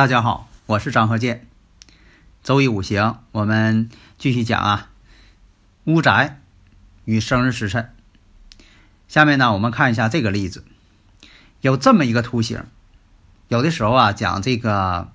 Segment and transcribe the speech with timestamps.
[0.00, 1.46] 大家好，我是张和建。
[2.42, 4.88] 周易五行，我们继续讲啊。
[5.84, 6.40] 屋宅
[7.04, 7.92] 与生日时辰。
[9.08, 10.64] 下面呢，我们看一下这个例子。
[11.60, 12.64] 有这么一个图形，
[13.48, 15.12] 有的时候啊，讲这个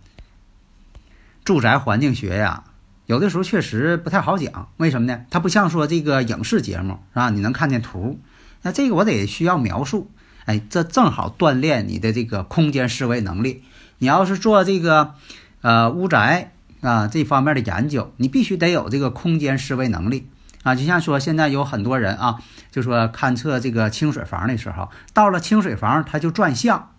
[1.44, 2.66] 住宅环境学呀，
[3.08, 4.70] 有的时候确实不太好讲。
[4.77, 5.25] 为什么呢？
[5.31, 7.31] 它不像说这个影视节目是吧？
[7.31, 8.20] 你能看见图，
[8.61, 10.11] 那这个我得需要描述。
[10.45, 13.64] 哎，这正好锻炼你的这个空间思维能力。
[13.98, 15.14] 你要是做这个，
[15.62, 16.52] 呃，屋宅
[16.82, 20.30] 啊这方面的研究，你必须得有这个空间思维能力
[20.64, 20.76] 啊。
[20.76, 22.40] 就像说现在有很多人啊，
[22.72, 26.90] 就说勘测这个清水房的时候，到了清水房他就转向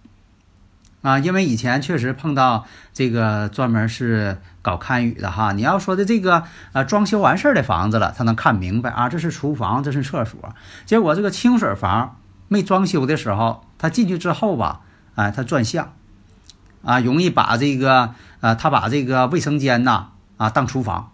[1.02, 5.52] 啊，因为以前确实碰到这个专门是搞堪舆的哈。
[5.52, 10.54] 你要说的这个呃装修完事儿的房子了，他能看明白啊，这是厨房，这是厕所。
[10.84, 14.80] 结果这个清水房没装修的时候，他进去之后吧，
[15.14, 15.92] 哎，他转向。
[16.86, 21.10] 啊，容易把这个，呃，他把这个卫生间呐，啊，当厨房。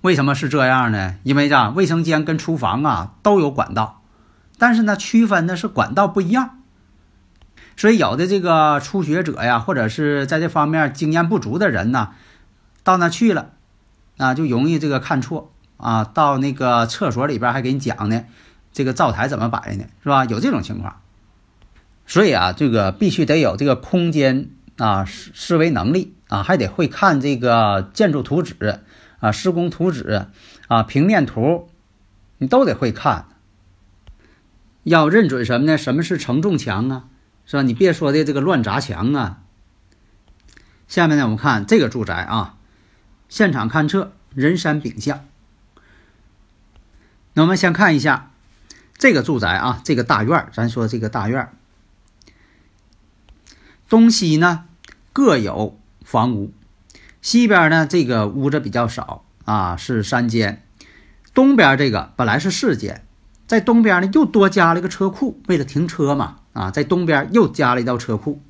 [0.00, 1.16] 为什么是这样呢？
[1.24, 4.00] 因为这卫生间跟厨房啊都有管道，
[4.56, 6.60] 但是呢，区分的是管道不一样。
[7.76, 12.12] 所以有的这个初学者呀，或者是在这方面经验不足的人呢，
[12.82, 13.50] 到那去了，
[14.16, 16.02] 啊，就容易这个看错啊。
[16.02, 18.24] 到那个厕所里边还给你讲呢，
[18.72, 20.24] 这个灶台怎么摆呢，是吧？
[20.24, 20.96] 有这种情况。
[22.10, 28.80] 所以啊，这个必须得有这个空间啊思思维能力啊，还得会看这个建筑图纸
[29.20, 30.26] 啊、施工图纸
[30.66, 31.70] 啊、平面图，
[32.38, 33.28] 你都得会看。
[34.82, 35.78] 要认准什么呢？
[35.78, 37.04] 什么是承重墙啊？
[37.46, 37.62] 是吧？
[37.62, 39.42] 你别说的这个乱砸墙啊。
[40.88, 42.56] 下面呢，我们看这个住宅啊，
[43.28, 45.24] 现场勘测人山丙相。
[47.34, 48.32] 那我们先看一下
[48.98, 51.48] 这个住宅啊，这个大院咱说这个大院
[53.90, 54.66] 东西呢
[55.12, 56.52] 各有房屋，
[57.20, 60.62] 西边呢这个屋子比较少啊，是三间。
[61.34, 63.04] 东边这个本来是四间，
[63.48, 68.40] 在东边呢又多加了一个车库，为了停车嘛啊，在东边又加了一道车库。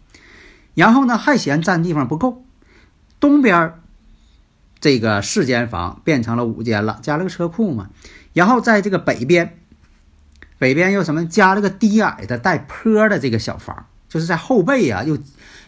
[0.75, 2.45] 然后呢还嫌占地方不够，
[3.19, 3.81] 东边
[4.79, 7.89] 这个四间房变成了五间了，加了个车库嘛。
[8.35, 9.59] 然后在这个北边，
[10.59, 13.87] 北边又什么加了个低矮的带坡的这个小房。
[14.11, 15.17] 就是在后背呀，又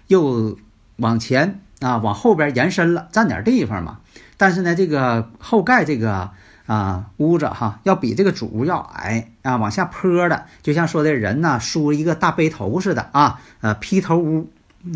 [0.08, 0.58] 又
[0.96, 4.00] 往前啊，往后边延伸了，占点地方嘛。
[4.36, 6.30] 但是呢，这个后盖这个
[6.66, 14.50] 啊屋子哈，要比这个主屋要矮啊，往下坡的，就像说的人呢梳一个大背头似的啊，呃披头屋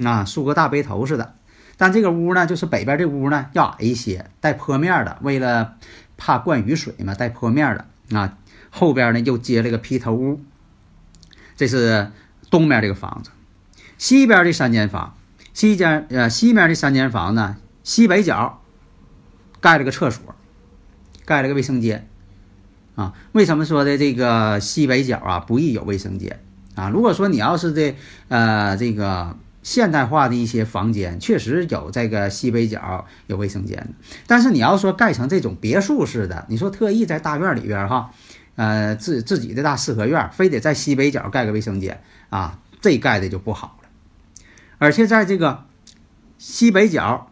[0.04, 1.34] 啊，梳个大背头似的。
[1.76, 5.76] 但这个屋呢，就是北边这屋呢要矮一些，带坡面的，为了
[6.16, 8.36] 怕灌雨水嘛，带坡面的啊。
[8.70, 10.40] 后边呢又接了个披头屋，
[11.56, 12.10] 这是
[12.50, 13.30] 东面这个房子。
[13.98, 15.16] 西边的三间房，
[15.54, 18.60] 西间呃西面的三间房呢，西北角
[19.60, 20.34] 盖了个厕所，
[21.24, 22.08] 盖了个卫生间，
[22.94, 26.40] 啊，为什么说的这个西北角啊不宜有卫生间
[26.74, 26.90] 啊？
[26.90, 27.96] 如果说你要是这
[28.28, 33.94] 呃这个现代化的一些房间，确实有这个西北角有卫生间，
[34.26, 38.10] 但是你要说盖成这种别墅似的，你说特意在大院里边哈，
[38.56, 43.85] 呃自自己的大四合院，非得在西北角盖个卫生间啊，这盖的就不好了。
[44.78, 45.64] 而且在这个
[46.38, 47.30] 西北角，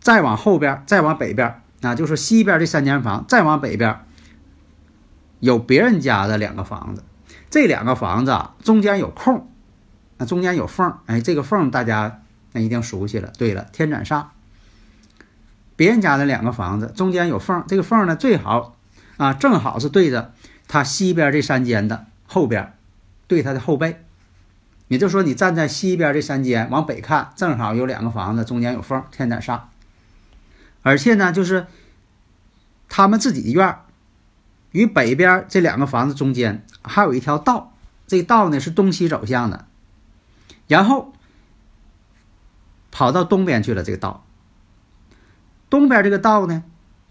[0.00, 4.00] 再往后边，再往北边啊，就是西边这三间房，再往北边
[5.40, 7.02] 有别人家的两个房子。
[7.50, 9.50] 这两个房子中间有空，
[10.18, 10.98] 啊，中间有缝。
[11.06, 12.22] 哎，这个缝大家
[12.52, 13.32] 那一定熟悉了。
[13.38, 14.26] 对了，天斩煞。
[15.76, 18.76] 别人家的两个房子中间有缝，这个缝呢最好
[19.16, 20.32] 啊，正好是对着
[20.68, 22.74] 他西边这三间的后边，
[23.26, 24.04] 对他的后背。
[24.92, 29.60] 也就是说，你站在西边这三间往北看，正好有两个房子，中间有缝，天点煞。
[30.82, 31.66] 而且呢，就是
[32.88, 33.78] 他们自己的院
[34.72, 37.74] 与北边这两个房子中间还有一条道，
[38.06, 39.66] 这道呢是东西走向的，
[40.68, 41.12] 然后
[42.90, 43.82] 跑到东边去了。
[43.82, 44.26] 这个道
[45.70, 46.64] 东边这个道呢，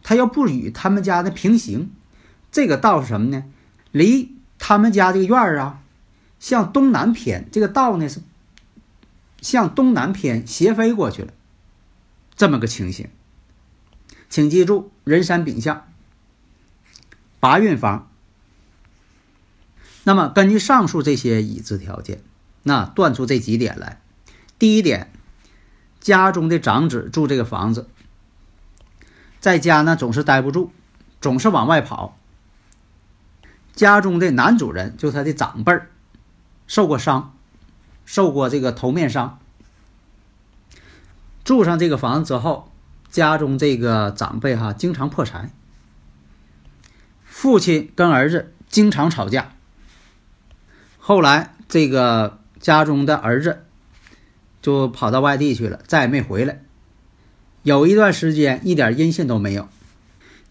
[0.03, 1.91] 它又不与他们家的平行。
[2.51, 3.45] 这个道是什么呢？
[3.91, 5.79] 离他们家这个院啊，
[6.41, 7.47] 向东南偏。
[7.49, 8.19] 这个道呢是
[9.39, 11.31] 向东南偏，斜飞过去了，
[12.35, 13.07] 这么个情形。
[14.29, 15.87] 请记住，人山丙相，
[17.39, 18.09] 八运房。
[20.03, 22.23] 那么根据上述这些已知条件，
[22.63, 24.01] 那断出这几点来。
[24.57, 25.11] 第一点，
[25.99, 27.87] 家中的长子住这个房子，
[29.39, 30.71] 在家呢总是待不住，
[31.19, 32.17] 总是往外跑。
[33.75, 35.90] 家中的男主人，就他的长辈儿，
[36.71, 37.35] 受过伤，
[38.05, 39.39] 受过这个头面伤。
[41.43, 42.71] 住上这个房子之后，
[43.09, 45.51] 家中这个长辈哈经常破财。
[47.25, 49.51] 父亲跟儿子经常吵架。
[50.97, 53.65] 后来这个家中的儿子
[54.61, 56.63] 就跑到外地去了，再也没回来。
[57.63, 59.67] 有一段时间一点音信都没有。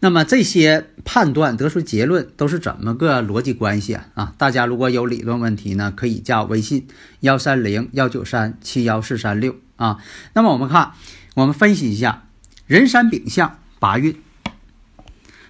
[0.03, 4.07] 那么这些判断得出结论都是怎么个逻辑关系啊？
[4.15, 6.89] 啊，大家如果有理论问题呢，可以加我微信
[7.21, 9.99] 幺三零幺九三七幺四三六啊。
[10.33, 10.93] 那么我们看，
[11.35, 12.25] 我们分析一下
[12.67, 14.21] 人山丙向八运。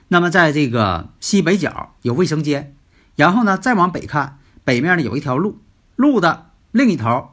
[0.08, 2.74] 那么在这个西北角有卫生间，
[3.14, 5.60] 然后呢再往北看，北面呢有一条路，
[5.94, 7.30] 路的另一头。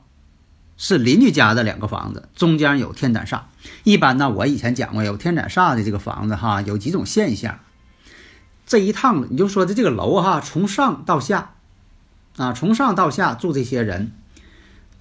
[0.79, 3.41] 是邻居家的两个房子，中间有天斩煞。
[3.83, 7.59] 一般呢，我以前讲过，有天斩煞的这个房子哈，有几种现象。
[8.65, 11.53] 这一趟你就说的这个楼哈，从上到下，
[12.35, 14.11] 啊，从上到下住这些人，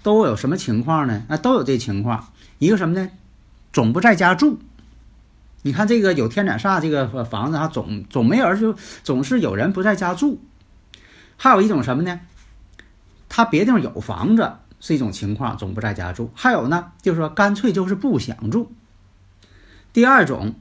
[0.02, 1.24] 都有什么情况呢？
[1.28, 2.28] 啊，都有这情况。
[2.58, 3.10] 一个什么呢？
[3.72, 4.60] 总不在家住。
[5.62, 10.40] 你看这个有天斩煞这个房子哈，总总没人就总是有人不在家住。
[11.36, 12.20] 还有一种什么呢？
[13.28, 14.52] 他别地方有房子。
[14.80, 16.30] 是一种情况，总不在家住。
[16.34, 18.72] 还有呢，就是说干脆就是不想住。
[19.92, 20.54] 第二种，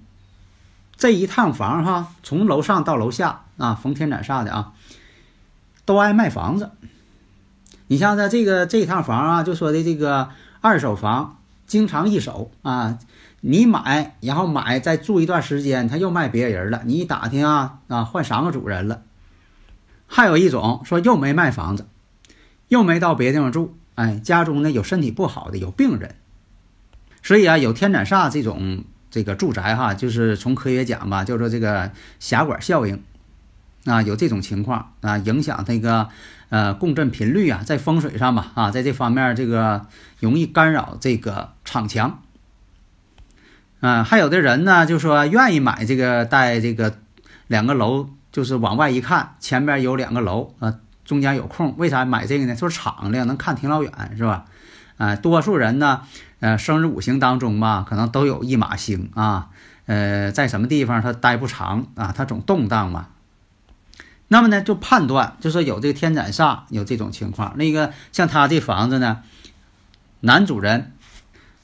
[0.96, 4.74] 这一趟房哈，从楼上到楼下啊，逢天斩煞的啊，
[5.84, 6.72] 都爱卖房子。
[7.88, 10.30] 你像在这个这一趟房啊，就说的这个
[10.62, 11.38] 二手房，
[11.68, 12.98] 经常一手啊，
[13.42, 16.82] 你买然后买再住一段时间，他又卖别人了。
[16.86, 19.02] 你一打听啊啊，换三个主人了。
[20.08, 21.88] 还有一种说又没卖房子，
[22.70, 23.78] 又没到别地方住。
[23.96, 26.16] 哎，家中呢有身体不好的，有病人，
[27.24, 33.02] 所以啊，有天斩煞这种这个住宅哈，就是从科学讲吧，叫做这个狭管效应
[33.86, 36.10] 啊，有这种情况啊，影响这个
[36.50, 39.86] 呃共振频率啊，在风水上吧啊，在这方面这个
[40.20, 42.22] 容易干扰这个场墙
[43.80, 46.98] 啊，还有的人呢就说愿意买这个带这个
[47.48, 50.80] 两个楼，就是往外一看，前面有两个楼啊。
[51.06, 52.56] 中间有空，为啥买这个呢？
[52.56, 54.46] 说敞亮，能看挺老远，是吧？
[54.98, 56.02] 啊，多数人呢，
[56.40, 59.50] 呃，生日五行当中吧，可能都有一马星啊。
[59.86, 62.12] 呃，在什么地方他待不长啊？
[62.16, 63.10] 他总动荡嘛。
[64.28, 67.56] 那么呢，就判断，就说有这个天斩煞，有这种情况。
[67.58, 69.22] 那个像他这房子呢，
[70.22, 70.94] 男主人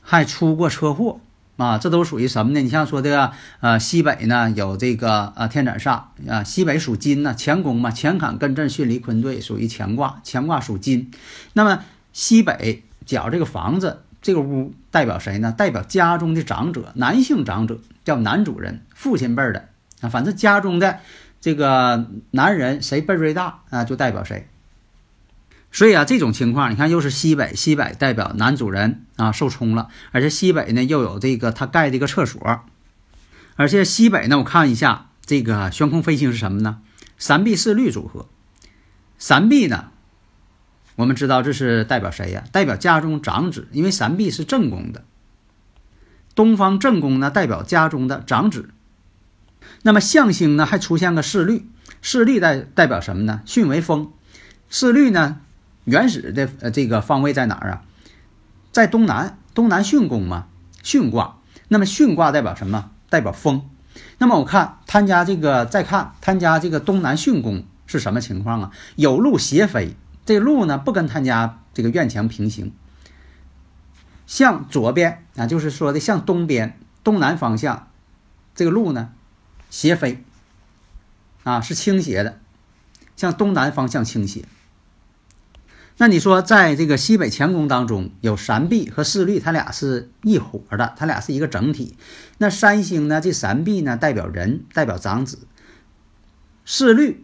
[0.02, 1.20] 还出过车祸。
[1.62, 2.60] 啊，这都属于什么呢？
[2.60, 11.12] 你像说的，呃，西北呢有这个呃天斩煞啊，西北属金呢，乾宫嘛，乾坎艮震巽离坤兑，属于乾卦，乾卦属金。
[11.54, 15.52] 那么西北角这个房子，这个屋代表谁呢？
[15.52, 19.68] 代表家中的长者，男性长者叫男主人，父亲辈的
[20.02, 20.98] 啊，反正家中的
[21.40, 24.48] 这个男人谁辈最大啊，就代表谁。
[25.72, 32.66] 所以啊，这种情况，你看又是西北，西北代表男主人啊受冲了，而且西北呢又有这个他盖的一个厕所，
[33.56, 36.80] 而且西北呢，我看一下这个悬空飞星是什么呢？
[37.18, 38.28] 三碧四绿组合。
[39.18, 39.92] 三碧呢，
[40.96, 42.44] 我们知道这是代表谁呀？
[42.52, 45.06] 代表家中长子，因为三碧是正宫的，
[46.36, 48.72] 东方正宫呢代表家中的长子。
[49.84, 51.70] 那么象星呢还出现个四绿，
[52.02, 53.42] 四绿代代表什么呢？
[53.46, 54.12] 巽为风，
[54.70, 55.40] 四绿呢？
[55.86, 57.84] 原始的呃这个方位在哪儿啊？
[58.72, 60.48] 在东南，东南巽宫嘛，
[60.84, 61.38] 巽卦。
[61.68, 62.92] 那么巽卦代表什么？
[63.10, 63.70] 代表风。
[64.18, 68.72] 那么我看他家这个，再看他家这个东南巽宫是什么情况啊？
[68.96, 69.96] 有路斜飞，
[70.26, 72.72] 这路呢不跟他家这个院墙平行，
[74.28, 77.88] 向左边啊，就是说的向东边东南方向，
[78.54, 79.10] 这个路呢
[79.70, 80.24] 斜飞，
[81.44, 82.40] 啊是倾斜的，
[83.18, 84.46] 向东南方向倾斜。
[86.02, 91.96] 那你说，在这个西北乾宫当中，有三碧和四绿，它俩是一伙的，它俩是一个整体。
[92.40, 93.22] 那三星呢？
[93.22, 95.38] 这三碧呢，代表人，代表长子；
[96.66, 97.24] 四绿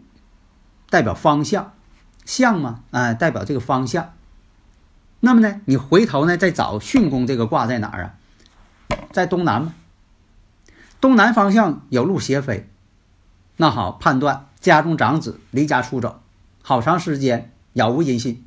[0.92, 1.74] 代表方向，
[2.24, 4.14] 向嘛，啊，代表这个方向。
[5.22, 8.14] 那么呢，你回头呢，再找巽宫这个卦在哪儿啊？
[9.12, 9.74] 在东南吗。
[11.02, 12.70] 东南方向有路斜飞，
[13.56, 16.22] 那好判断家中长子离家出走，
[16.62, 18.44] 好长时间杳无音信。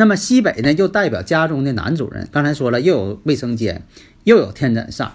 [0.00, 2.26] 那么西北呢，就代表家中的男主人。
[2.32, 3.82] 刚才说了，又有卫生间，
[4.24, 5.10] 又有天斩煞，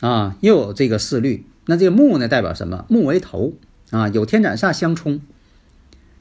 [0.00, 1.46] 啊，又有这个四律。
[1.64, 2.84] 那这个木呢，代表什么？
[2.90, 3.54] 木为头
[3.90, 5.22] 啊，有天斩煞相冲。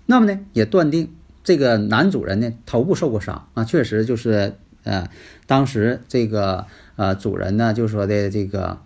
[0.06, 1.12] 那么呢，也断定
[1.44, 4.54] 这个男主人呢头部受过伤啊，确实就是
[4.86, 5.10] 呃，
[5.46, 8.78] 当时这个呃主人呢就说的这个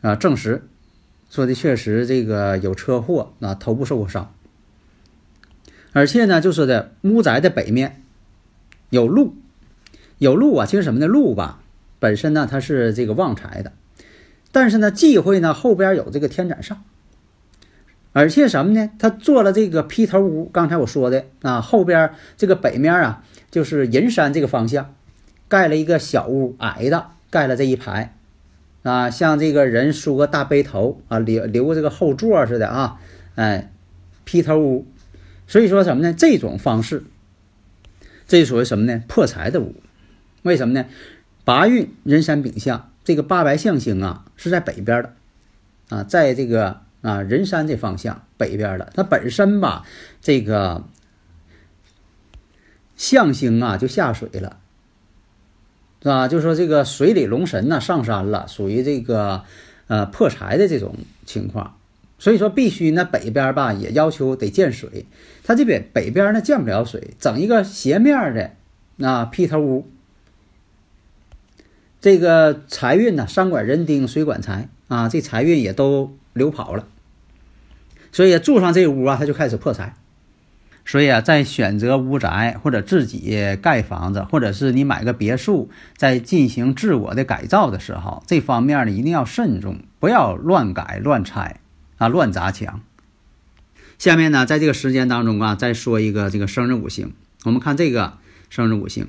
[0.00, 0.62] 啊证实，
[1.28, 4.32] 说的确实这个有车祸啊，头部受过伤。
[5.92, 8.04] 而且呢，就说的屋宅的北面。
[8.90, 9.34] 有禄，
[10.18, 10.66] 有禄啊！
[10.66, 11.06] 其实什么呢？
[11.06, 11.60] 禄吧，
[11.98, 13.72] 本身呢它是这个旺财的，
[14.52, 16.76] 但是呢忌讳呢后边有这个天斩煞，
[18.12, 18.90] 而且什么呢？
[18.98, 24.94] 他做了这个劈头屋，刚才我说的啊，后边这个北面啊就是银山这个方向，
[25.48, 28.14] 盖了一个小屋，矮的盖了这一排
[28.82, 33.00] 啊，像这个人梳个大背头啊，留留个这个后座似的啊，
[33.34, 33.72] 哎，
[34.24, 34.86] 劈头屋，
[35.48, 36.14] 所以说什么呢？
[36.14, 37.02] 这种方式。
[38.26, 39.02] 这属于什么呢？
[39.06, 39.74] 破财的屋，
[40.42, 40.86] 为什么呢？
[41.44, 45.14] 八运人山丙相，这个八白象星啊是在北边的，
[45.90, 49.84] 啊，在这个啊人山这方向北边的，它本身吧，
[50.20, 50.84] 这个
[52.96, 54.58] 象星啊就下水了，
[56.02, 56.26] 是吧？
[56.26, 59.44] 就说这个水里龙神呢上山了，属于这个
[59.86, 61.76] 呃破财的这种情况。
[62.18, 65.04] 所以说，必须呢北边吧也要求得见水，
[65.44, 66.82] 它这边北边呢见不了。
[66.82, 68.52] 水，整一个斜面的
[68.96, 69.86] 那劈头屋，
[72.00, 72.96] 这个财。
[72.96, 74.68] 运呢山管人丁，水管财。
[74.88, 75.42] 啊，这财。
[75.42, 76.86] 运也都流跑了，
[78.12, 79.94] 所以住上这屋啊，他就开始破财。
[80.86, 91.60] 所以啊，在选择屋宅或者自己盖房子，或者是你买个别墅，在进行自我的改造的时候，这方面呢一定要慎重，不要乱改乱拆。
[91.98, 92.82] 啊，乱砸墙。
[93.98, 97.14] 下面呢，在这个时间当中啊，再说一个这个生日五行。
[97.44, 98.18] 我们看这个
[98.50, 99.08] 生日五行：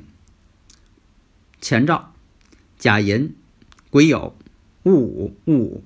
[1.59, 2.13] 前兆、
[2.77, 3.35] 甲寅、
[3.89, 4.33] 癸酉、
[4.83, 5.83] 戊午、戊午。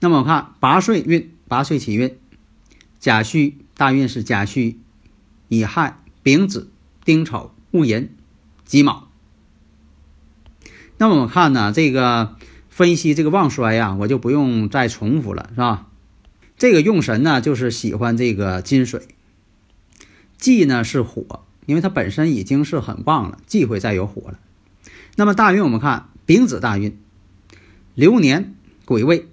[0.00, 2.16] 那么我看八岁运，八岁起运，
[2.98, 4.80] 甲戌大运是甲戌、
[5.48, 6.70] 乙亥、丙子、
[7.04, 8.12] 丁丑、戊寅、
[8.64, 9.08] 己卯。
[10.98, 12.36] 那么我们看呢，这个。
[12.70, 15.88] 分析这个旺衰呀，我就不用再重复了，是吧？
[16.56, 19.08] 这个用神呢，就是喜欢这个金水。
[20.38, 24.38] 忌呢是火，因为它本身已经是很旺了，忌讳再有火了。
[25.16, 26.96] 那么大运我们看丙子大运，
[27.94, 28.54] 流年
[28.86, 29.26] 癸未，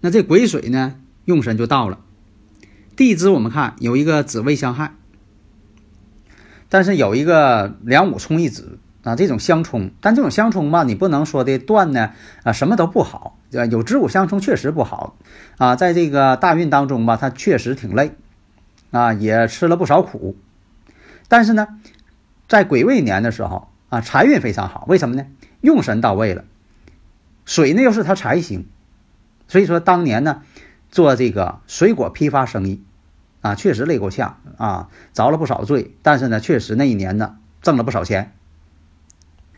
[0.00, 2.00] 那这癸水呢用神就到了。
[2.96, 4.94] 地支我们看有一个子未相害，
[6.68, 8.78] 但是有一个两午冲一子。
[9.06, 12.10] 啊，这种相冲，但这种相冲吧，你不能说的断呢
[12.42, 13.66] 啊，什么都不好，对吧？
[13.66, 15.14] 有子午相冲确实不好
[15.58, 18.16] 啊，在这个大运当中吧，它确实挺累
[18.90, 20.36] 啊，也吃了不少苦。
[21.28, 21.68] 但是呢，
[22.48, 25.24] 在癸未年的时候啊，财运非常好，为什么呢？
[25.60, 26.42] 用神到位了，
[27.44, 28.66] 水呢又是他财星，
[29.46, 30.42] 所以说当年呢
[30.90, 32.82] 做这个水果批发生意
[33.40, 38.32] 啊，确实累够呛啊，遭了不少罪，但是呢，确实那一年呢挣了不少钱。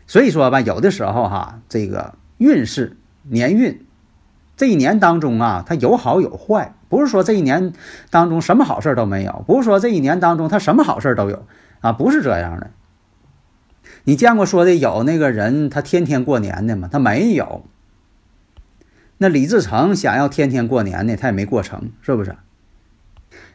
[0.09, 3.85] 所以说吧，有的时候哈，这个运势年运
[4.57, 7.73] 这一年当中啊，它有好有坏，不是说这一年
[8.09, 11.45] 当中什么好事都没有，不是说这一年当中他什么好事都有
[11.81, 12.71] 啊，不是这样的。
[14.05, 16.89] 你见过说的有那个人他天天过年的吗？
[16.91, 17.63] 他没有。
[19.19, 22.35] 那李自成想要天天过年呢，他也没过成，是不是？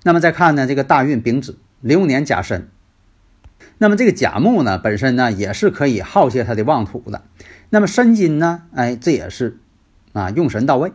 [0.04, 2.68] 那么再看呢，这个大运丙子流年甲申。
[3.78, 7.24] 那么这个甲木呢，本身呢也是可以耗泄它的旺土的。
[7.70, 9.58] 那么申金呢，哎，这也是
[10.12, 10.92] 啊用神到位。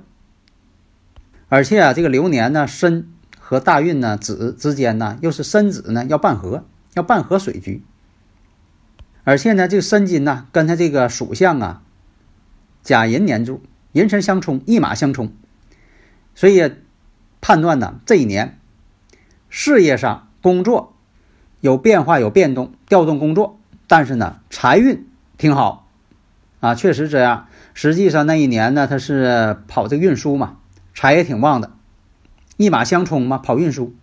[1.50, 7.84] 而且啊，这个流年呢，申和大运呢子之间呢，又是申子呢要半合，要半合水局。
[9.26, 11.82] 而且呢，这个申金呢，跟它这个属相啊，
[12.82, 15.34] 甲寅年柱，寅申相冲，一马相冲，
[16.34, 16.72] 所以
[17.42, 18.58] 判断呢，这一年
[19.50, 20.96] 事业上工作。
[21.62, 25.06] 有变化，有变动，调动工作，但是呢，财运
[25.38, 25.88] 挺好，
[26.62, 27.48] 啊，确实这样。
[27.74, 30.58] 实际上那一年呢，他是跑这个运输嘛，
[30.94, 31.72] 财也挺旺的，
[32.58, 33.94] 一马相冲嘛，跑运输，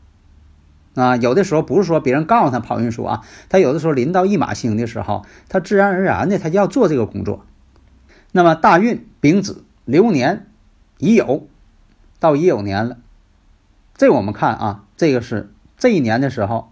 [0.95, 7.45] 啊，有的时候不是说别人告诉他跑运输啊，他有的时候临到一马星的时候，他自然而然的他就要做这个工作。
[8.33, 10.47] 那么大运丙子流年
[10.99, 11.45] 乙酉
[12.19, 12.99] 到乙酉年了，
[13.97, 16.71] 这我们看啊，这个是这一年的时候。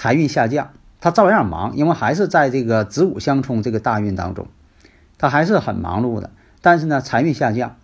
[0.00, 4.46] 财运下降，他照样忙，因为还是在这个子午相冲这个大运当中，
[5.18, 6.30] 他还是很忙碌的。
[6.62, 7.76] 但是呢财运下降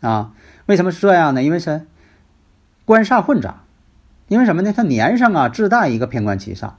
[0.00, 0.32] 啊。
[0.66, 1.44] 为什么是这样呢？
[1.44, 1.86] 因为是
[2.84, 3.62] 官煞混杂，
[4.26, 4.72] 因为什么呢？
[4.72, 6.72] 他年上啊自带一个偏官七煞，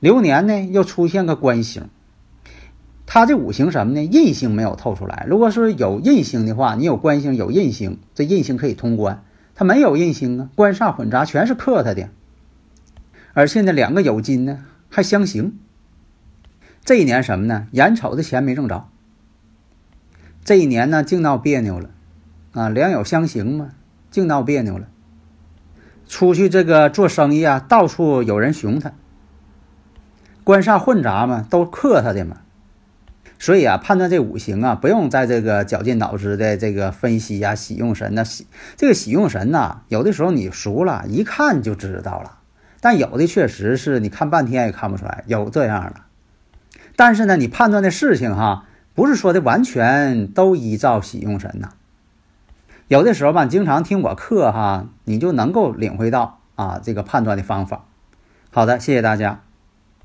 [0.00, 1.88] 流年呢又出现个官星。
[3.06, 4.04] 他这五行什么呢？
[4.04, 5.24] 印星没有透出来。
[5.26, 9.22] 如果说有印星的话，你有官星有印星，这印星可以通关。
[9.54, 12.10] 他没有印星啊，官煞混杂，全是克他的。
[13.36, 15.58] 而且呢，两个酉金呢还相刑。
[16.82, 17.66] 这一年什么呢？
[17.72, 18.88] 眼瞅着钱没挣着。
[20.42, 21.90] 这一年呢，净闹别扭了，
[22.52, 23.72] 啊，两酉相刑嘛，
[24.10, 24.88] 净闹别扭了。
[26.08, 28.94] 出去这个做生意啊，到处有人熊他。
[30.42, 32.38] 官煞混杂嘛，都克他的嘛。
[33.38, 37.54] 所以啊，判断这五行啊，不用在这个绞尽脑汁的这个分析呀。
[37.54, 38.46] 喜用神呢，喜
[38.78, 42.38] 这个喜用神呐，有的时候你熟了，一看就知道了。
[42.80, 46.00] 但有的确实是你看半天也看不出来，有这样的。
[46.94, 51.70] 但是呢，你判断的事情哈，不是说的完全都依照喜用神呐。
[52.88, 57.86] 有的时候吧，经常听我课哈，你就能够领会到啊这个判断的方法。
[58.50, 59.42] 好的，谢谢大家。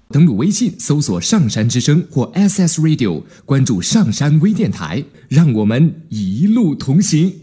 [0.10, 7.41] 登录微信搜索“上山之声”或 “SS Radio”，关注“上山微电台”，让我们一路同行。